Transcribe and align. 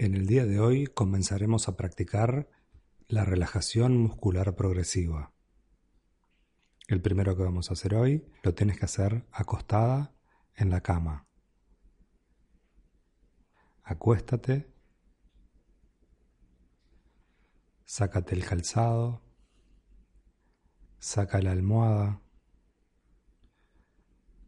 En 0.00 0.14
el 0.14 0.26
día 0.26 0.46
de 0.46 0.58
hoy 0.58 0.86
comenzaremos 0.86 1.68
a 1.68 1.76
practicar 1.76 2.48
la 3.06 3.26
relajación 3.26 3.98
muscular 3.98 4.56
progresiva. 4.56 5.34
El 6.88 7.02
primero 7.02 7.36
que 7.36 7.42
vamos 7.42 7.68
a 7.68 7.74
hacer 7.74 7.94
hoy 7.94 8.26
lo 8.42 8.54
tienes 8.54 8.78
que 8.78 8.86
hacer 8.86 9.26
acostada 9.30 10.14
en 10.54 10.70
la 10.70 10.80
cama. 10.80 11.28
Acuéstate, 13.82 14.72
sácate 17.84 18.34
el 18.34 18.46
calzado, 18.46 19.20
saca 20.98 21.42
la 21.42 21.50
almohada. 21.50 22.22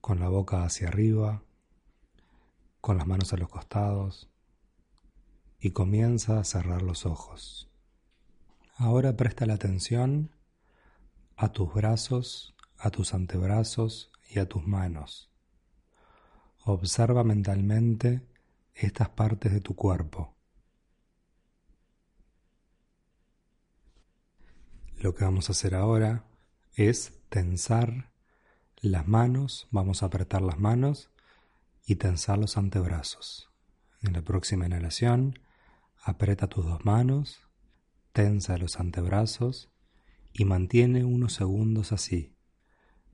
Con 0.00 0.18
la 0.18 0.30
boca 0.30 0.64
hacia 0.64 0.88
arriba, 0.88 1.44
con 2.80 2.96
las 2.96 3.06
manos 3.06 3.34
a 3.34 3.36
los 3.36 3.50
costados 3.50 4.31
y 5.64 5.70
comienza 5.70 6.40
a 6.40 6.44
cerrar 6.44 6.82
los 6.82 7.06
ojos. 7.06 7.70
Ahora 8.74 9.16
presta 9.16 9.46
la 9.46 9.54
atención 9.54 10.32
a 11.36 11.52
tus 11.52 11.72
brazos, 11.72 12.56
a 12.78 12.90
tus 12.90 13.14
antebrazos 13.14 14.10
y 14.28 14.40
a 14.40 14.48
tus 14.48 14.66
manos. 14.66 15.30
Observa 16.64 17.22
mentalmente 17.22 18.26
estas 18.74 19.10
partes 19.10 19.52
de 19.52 19.60
tu 19.60 19.76
cuerpo. 19.76 20.34
Lo 24.98 25.14
que 25.14 25.24
vamos 25.24 25.48
a 25.48 25.52
hacer 25.52 25.76
ahora 25.76 26.24
es 26.74 27.20
tensar 27.28 28.10
las 28.80 29.06
manos, 29.06 29.68
vamos 29.70 30.02
a 30.02 30.06
apretar 30.06 30.42
las 30.42 30.58
manos 30.58 31.10
y 31.86 31.96
tensar 31.96 32.38
los 32.38 32.56
antebrazos. 32.56 33.48
En 34.00 34.14
la 34.14 34.22
próxima 34.22 34.66
inhalación, 34.66 35.38
aprieta 36.02 36.48
tus 36.48 36.64
dos 36.64 36.84
manos, 36.84 37.48
tensa 38.12 38.58
los 38.58 38.80
antebrazos 38.80 39.72
y 40.32 40.44
mantiene 40.44 41.04
unos 41.04 41.34
segundos 41.34 41.92
así, 41.92 42.36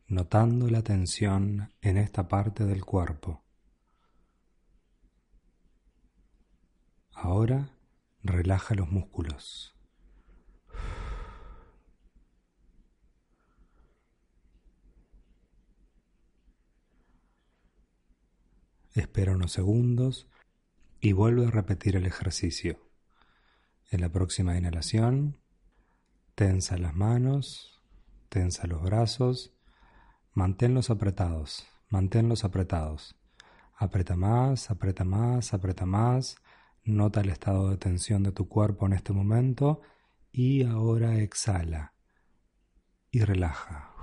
notando 0.07 0.69
la 0.71 0.83
tensión 0.83 1.75
en 1.83 1.99
esta 1.99 2.29
parte 2.29 2.65
del 2.65 2.85
cuerpo. 2.85 3.45
Ahora 7.13 7.77
relaja 8.23 8.75
los 8.75 8.91
músculos. 8.91 9.75
Espera 18.95 19.33
unos 19.33 19.53
segundos 19.53 20.29
y 21.01 21.13
vuelve 21.13 21.47
a 21.47 21.51
repetir 21.51 21.97
el 21.97 22.07
ejercicio. 22.07 22.79
En 23.91 24.01
la 24.01 24.11
próxima 24.11 24.57
inhalación, 24.57 25.39
tensa 26.35 26.77
las 26.77 26.95
manos, 26.95 27.83
tensa 28.29 28.67
los 28.67 28.83
brazos, 28.83 29.55
manténlos 30.35 30.91
apretados, 30.91 31.67
manténlos 31.89 32.45
apretados. 32.45 33.17
Apreta 33.75 34.17
más, 34.17 34.71
aprieta 34.71 35.05
más, 35.05 35.55
aprieta 35.55 35.87
más. 35.87 36.37
Nota 36.85 37.21
el 37.21 37.29
estado 37.29 37.71
de 37.71 37.77
tensión 37.77 38.25
de 38.25 38.33
tu 38.33 38.49
cuerpo 38.49 38.87
en 38.87 38.93
este 38.93 39.13
momento 39.13 39.83
y 40.33 40.65
ahora 40.65 41.19
exhala 41.19 41.95
y 43.11 43.21
relaja. 43.21 43.95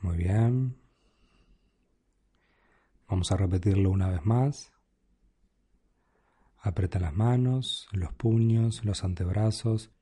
Muy 0.00 0.16
bien. 0.16 0.83
Vamos 3.14 3.30
a 3.30 3.36
repetirlo 3.36 3.92
una 3.92 4.08
vez 4.08 4.26
más. 4.26 4.72
Aprieta 6.58 6.98
las 6.98 7.14
manos, 7.14 7.86
los 7.92 8.12
puños, 8.12 8.84
los 8.84 9.04
antebrazos. 9.04 9.92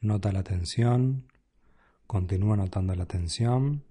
Nota 0.00 0.30
la 0.30 0.44
tensión. 0.44 1.26
Continúa 2.06 2.56
notando 2.56 2.94
la 2.94 3.06
tensión. 3.06 3.84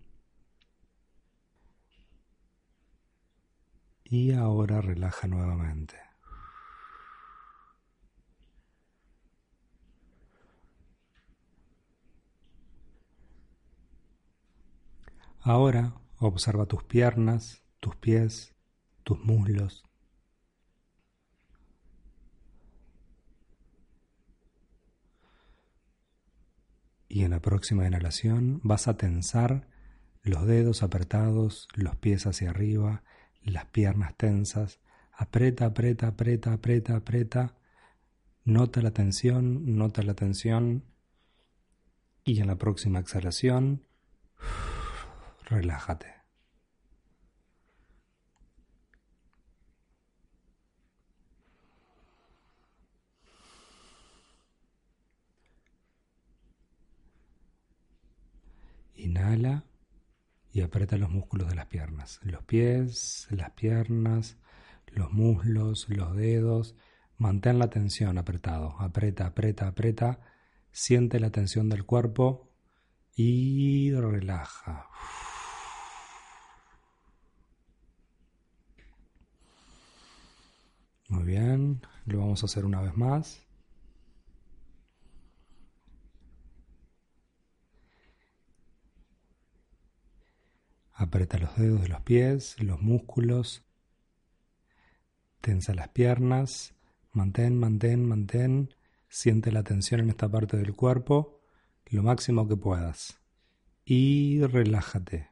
Y 4.05 4.31
ahora 4.31 4.79
relaja 4.79 5.27
nuevamente. 5.27 5.97
Ahora 15.41 15.95
observa 16.17 16.65
tus 16.65 16.85
piernas, 16.85 17.61
tus 17.81 17.97
pies, 17.97 18.55
tus 19.09 19.25
muslos. 19.25 19.83
Y 27.07 27.23
en 27.23 27.31
la 27.31 27.41
próxima 27.41 27.87
inhalación 27.87 28.61
vas 28.63 28.87
a 28.87 28.97
tensar 28.97 29.67
los 30.21 30.45
dedos 30.45 30.83
apretados, 30.83 31.67
los 31.73 31.95
pies 31.95 32.27
hacia 32.27 32.51
arriba, 32.51 33.03
las 33.41 33.65
piernas 33.65 34.15
tensas. 34.15 34.79
Aprieta, 35.11 35.65
aprieta, 35.65 36.09
aprieta, 36.09 36.53
aprieta, 36.53 36.95
aprieta. 36.95 37.57
Nota 38.43 38.83
la 38.83 38.91
tensión, 38.91 39.75
nota 39.75 40.03
la 40.03 40.13
tensión. 40.13 40.85
Y 42.23 42.41
en 42.41 42.45
la 42.45 42.57
próxima 42.57 42.99
exhalación, 42.99 43.87
relájate. 45.45 46.18
Inhala 58.99 59.65
y 60.51 60.61
aprieta 60.61 60.97
los 60.97 61.09
músculos 61.09 61.49
de 61.49 61.55
las 61.55 61.67
piernas, 61.67 62.19
los 62.23 62.43
pies, 62.43 63.27
las 63.29 63.51
piernas, 63.51 64.37
los 64.87 65.11
muslos, 65.11 65.87
los 65.89 66.15
dedos. 66.15 66.75
Mantén 67.17 67.59
la 67.59 67.69
tensión 67.69 68.17
apretado, 68.17 68.75
aprieta, 68.79 69.27
aprieta, 69.27 69.67
aprieta. 69.67 70.19
Siente 70.71 71.19
la 71.19 71.31
tensión 71.31 71.69
del 71.69 71.85
cuerpo 71.85 72.49
y 73.15 73.91
relaja. 73.91 74.87
Muy 81.09 81.23
bien, 81.23 81.81
lo 82.05 82.19
vamos 82.19 82.43
a 82.43 82.45
hacer 82.45 82.65
una 82.65 82.81
vez 82.81 82.95
más. 82.95 83.48
Aprieta 91.01 91.37
los 91.37 91.55
dedos 91.55 91.81
de 91.81 91.87
los 91.87 92.01
pies, 92.01 92.61
los 92.61 92.81
músculos. 92.81 93.63
Tensa 95.41 95.73
las 95.73 95.87
piernas. 95.87 96.73
Mantén, 97.13 97.57
mantén, 97.57 98.05
mantén. 98.05 98.75
Siente 99.07 99.51
la 99.51 99.63
tensión 99.63 100.01
en 100.01 100.09
esta 100.09 100.29
parte 100.29 100.57
del 100.57 100.75
cuerpo 100.75 101.39
lo 101.89 102.03
máximo 102.03 102.47
que 102.47 102.55
puedas. 102.55 103.19
Y 103.85 104.41
relájate. 104.45 105.31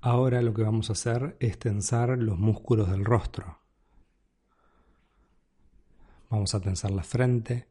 Ahora 0.00 0.42
lo 0.42 0.52
que 0.52 0.62
vamos 0.62 0.90
a 0.90 0.92
hacer 0.92 1.36
es 1.40 1.58
tensar 1.58 2.10
los 2.18 2.38
músculos 2.38 2.90
del 2.90 3.06
rostro. 3.06 3.63
Vamos 6.34 6.52
a 6.56 6.60
tensar 6.60 6.90
la 6.90 7.04
frente, 7.04 7.68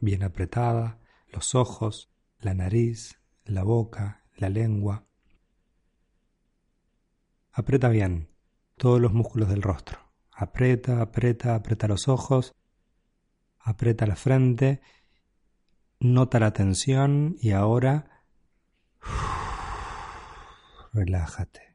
bien 0.00 0.22
apretada, 0.22 1.00
los 1.30 1.54
ojos, 1.54 2.10
la 2.40 2.54
nariz, 2.54 3.20
la 3.44 3.62
boca, 3.62 4.24
la 4.38 4.48
lengua. 4.48 5.06
Aprieta 7.52 7.90
bien 7.90 8.30
todos 8.78 9.02
los 9.02 9.12
músculos 9.12 9.50
del 9.50 9.60
rostro. 9.60 9.98
Aprieta, 10.32 11.02
aprieta, 11.02 11.54
aprieta 11.54 11.86
los 11.86 12.08
ojos. 12.08 12.54
Aprieta 13.58 14.06
la 14.06 14.16
frente, 14.16 14.80
nota 16.00 16.40
la 16.40 16.54
tensión 16.54 17.36
y 17.38 17.50
ahora 17.50 18.24
relájate. 20.94 21.73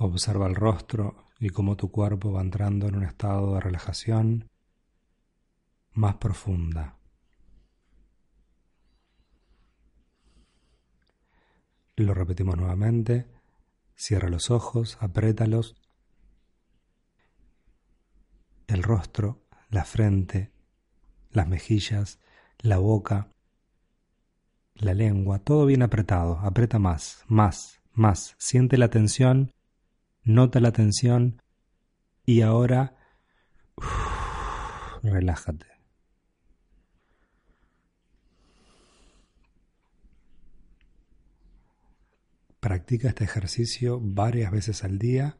Observa 0.00 0.46
el 0.46 0.54
rostro 0.54 1.26
y 1.40 1.50
cómo 1.50 1.76
tu 1.76 1.90
cuerpo 1.90 2.30
va 2.30 2.40
entrando 2.40 2.86
en 2.86 2.94
un 2.94 3.02
estado 3.02 3.54
de 3.54 3.60
relajación 3.60 4.48
más 5.92 6.16
profunda. 6.16 6.96
Lo 11.96 12.14
repetimos 12.14 12.56
nuevamente. 12.56 13.26
Cierra 13.96 14.28
los 14.28 14.52
ojos, 14.52 14.96
apriétalos. 15.00 15.74
El 18.68 18.84
rostro, 18.84 19.42
la 19.68 19.84
frente, 19.84 20.52
las 21.32 21.48
mejillas, 21.48 22.20
la 22.58 22.78
boca, 22.78 23.32
la 24.74 24.94
lengua, 24.94 25.40
todo 25.40 25.66
bien 25.66 25.82
apretado. 25.82 26.38
Aprieta 26.38 26.78
más, 26.78 27.24
más, 27.26 27.80
más. 27.94 28.36
Siente 28.38 28.78
la 28.78 28.90
tensión 28.90 29.50
nota 30.28 30.60
la 30.60 30.72
tensión 30.72 31.42
y 32.26 32.42
ahora 32.42 32.94
relájate. 35.02 35.66
Practica 42.60 43.08
este 43.08 43.24
ejercicio 43.24 44.00
varias 44.02 44.52
veces 44.52 44.84
al 44.84 44.98
día 44.98 45.38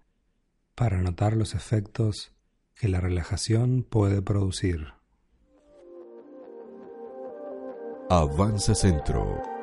para 0.74 1.02
notar 1.02 1.36
los 1.36 1.54
efectos 1.54 2.34
que 2.74 2.88
la 2.88 3.00
relajación 3.00 3.82
puede 3.82 4.22
producir. 4.22 4.94
Avanza 8.08 8.74
Centro 8.74 9.57